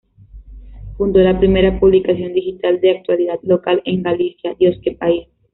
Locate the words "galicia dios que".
4.01-4.93